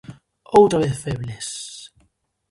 Outra 0.59 0.81
vez 0.83 0.95
febles... 1.05 1.47